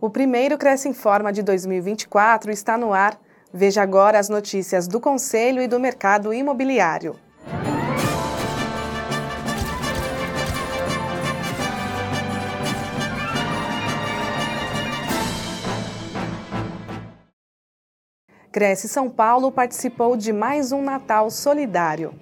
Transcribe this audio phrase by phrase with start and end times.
[0.00, 3.18] O primeiro Cresce em Forma de 2024 está no ar.
[3.52, 7.16] Veja agora as notícias do Conselho e do mercado imobiliário.
[18.52, 22.14] Cresce São Paulo participou de mais um Natal Solidário.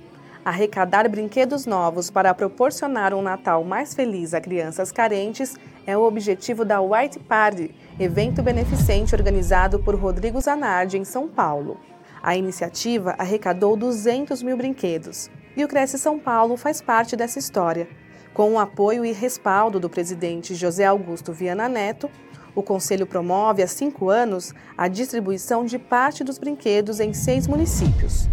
[0.43, 5.57] Arrecadar brinquedos novos para proporcionar um Natal mais feliz a crianças carentes
[5.87, 11.79] é o objetivo da White Party, evento beneficente organizado por Rodrigo Zanardi em São Paulo.
[12.23, 17.89] A iniciativa arrecadou 200 mil brinquedos e o Cresce São Paulo faz parte dessa história.
[18.35, 22.11] Com o apoio e respaldo do presidente José Augusto Viana Neto,
[22.55, 28.29] o Conselho promove há cinco anos a distribuição de parte dos brinquedos em seis municípios.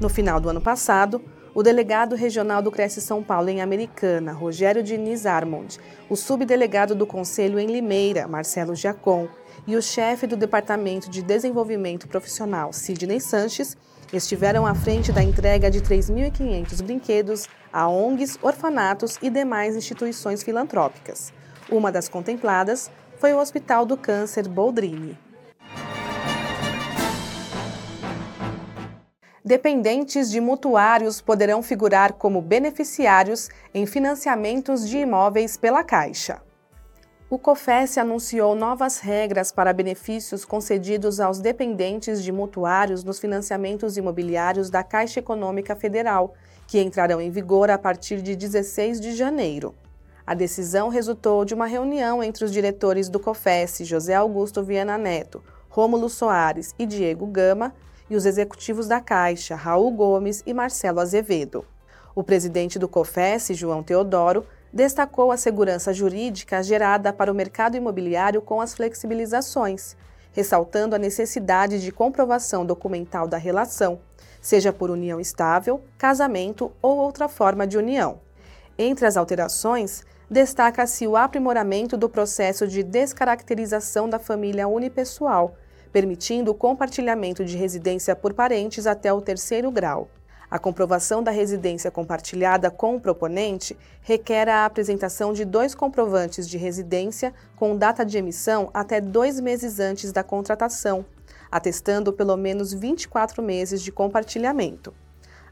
[0.00, 1.22] No final do ano passado,
[1.54, 5.78] o delegado regional do Cresce São Paulo em Americana, Rogério Diniz Armond,
[6.10, 9.28] o subdelegado do Conselho em Limeira, Marcelo Giacom,
[9.66, 13.76] e o chefe do Departamento de Desenvolvimento Profissional, Sidney Sanches,
[14.12, 21.32] estiveram à frente da entrega de 3.500 brinquedos a ONGs, orfanatos e demais instituições filantrópicas.
[21.70, 25.16] Uma das contempladas foi o Hospital do Câncer Boldrini.
[29.44, 36.40] Dependentes de mutuários poderão figurar como beneficiários em financiamentos de imóveis pela Caixa.
[37.28, 44.70] O COFES anunciou novas regras para benefícios concedidos aos dependentes de mutuários nos financiamentos imobiliários
[44.70, 46.34] da Caixa Econômica Federal,
[46.66, 49.74] que entrarão em vigor a partir de 16 de janeiro.
[50.26, 55.42] A decisão resultou de uma reunião entre os diretores do COFES, José Augusto Viana Neto,
[55.74, 57.74] Rômulo Soares e Diego Gama,
[58.08, 61.66] e os executivos da Caixa, Raul Gomes e Marcelo Azevedo.
[62.14, 68.40] O presidente do COFES, João Teodoro, destacou a segurança jurídica gerada para o mercado imobiliário
[68.40, 69.96] com as flexibilizações,
[70.30, 73.98] ressaltando a necessidade de comprovação documental da relação,
[74.40, 78.20] seja por união estável, casamento ou outra forma de união.
[78.78, 85.56] Entre as alterações, destaca-se o aprimoramento do processo de descaracterização da família unipessoal,
[85.94, 90.08] permitindo o compartilhamento de residência por parentes até o terceiro grau.
[90.50, 96.58] A comprovação da residência compartilhada com o proponente requer a apresentação de dois comprovantes de
[96.58, 101.04] residência com data de emissão até dois meses antes da contratação,
[101.48, 104.92] atestando pelo menos 24 meses de compartilhamento.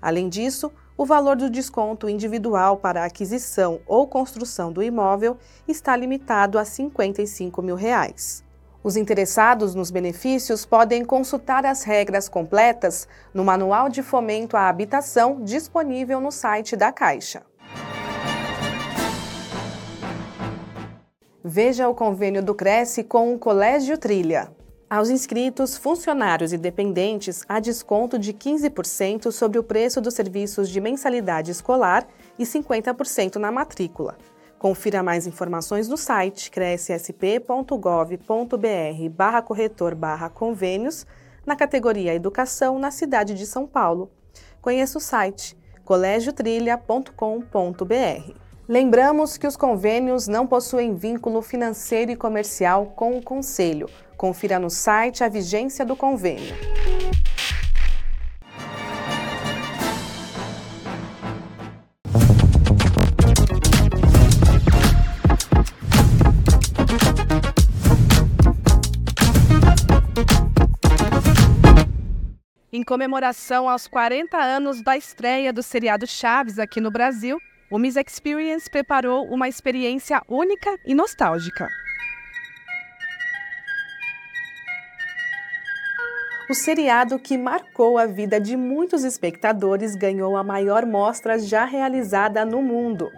[0.00, 5.38] Além disso, o valor do desconto individual para aquisição ou construção do imóvel
[5.69, 8.42] está limitado a 55 mil reais.
[8.84, 15.41] Os interessados nos benefícios podem consultar as regras completas no Manual de Fomento à Habitação
[15.41, 17.43] disponível no site da Caixa.
[21.44, 24.50] Veja o convênio do Cresce com o Colégio Trilha.
[24.91, 30.81] Aos inscritos, funcionários e dependentes, há desconto de 15% sobre o preço dos serviços de
[30.81, 32.06] mensalidade escolar
[32.38, 34.19] e 50% na matrícula.
[34.62, 41.05] Confira mais informações no site crescsp.gov.br barra corretor barra convênios
[41.45, 44.12] na categoria Educação na cidade de São Paulo.
[44.61, 48.34] Conheça o site colegiotrilha.com.br.
[48.69, 53.91] Lembramos que os convênios não possuem vínculo financeiro e comercial com o Conselho.
[54.17, 56.55] Confira no site a vigência do convênio.
[72.75, 77.38] Em comemoração aos 40 anos da estreia do seriado Chaves aqui no Brasil,
[77.71, 81.69] o Miss Experience preparou uma experiência única e nostálgica.
[86.49, 92.43] O seriado que marcou a vida de muitos espectadores ganhou a maior mostra já realizada
[92.43, 93.12] no mundo.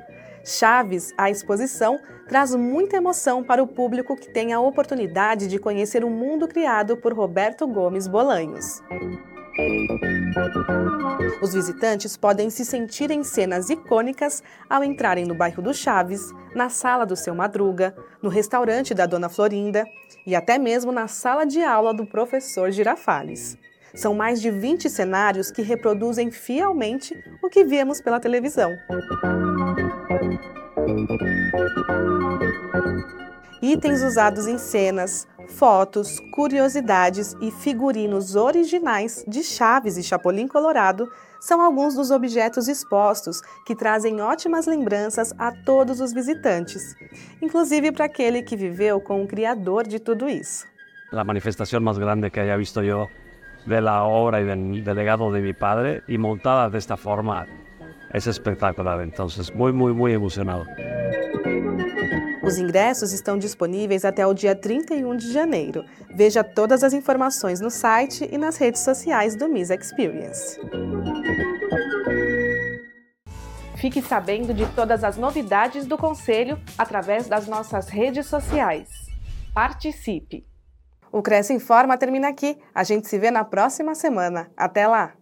[0.44, 6.04] Chaves, a exposição, traz muita emoção para o público que tem a oportunidade de conhecer
[6.04, 8.82] o mundo criado por Roberto Gomes Bolanhos.
[11.40, 16.68] Os visitantes podem se sentir em cenas icônicas ao entrarem no bairro do Chaves, na
[16.68, 19.84] sala do seu Madruga, no restaurante da Dona Florinda
[20.26, 23.56] e até mesmo na sala de aula do professor Girafales.
[23.94, 28.76] São mais de 20 cenários que reproduzem fielmente o que vemos pela televisão
[33.72, 41.08] itens usados em cenas, fotos, curiosidades e figurinos originais de Chaves e Chapolin Colorado
[41.41, 46.96] são alguns dos objetos expostos que trazem ótimas lembranças a todos os visitantes,
[47.43, 50.67] inclusive para aquele que viveu com o criador de tudo isso.
[51.12, 53.08] A manifestação mais grande que haya visto eu
[53.67, 57.47] de la obra del, del legado de mi padre y montada de esta forma
[58.12, 59.00] es espectacular.
[59.00, 60.64] Entonces, muy, muy, muy emocionado.
[62.46, 65.85] Os ingressos estão disponíveis até o dia 31 de janeiro.
[66.14, 70.61] Veja todas as informações no site e nas redes sociais do Miss Experience.
[73.76, 78.88] Fique sabendo de todas as novidades do Conselho através das nossas redes sociais.
[79.55, 80.47] Participe!
[81.11, 82.58] O Cresce Informa termina aqui.
[82.75, 84.50] A gente se vê na próxima semana.
[84.56, 85.14] Até lá!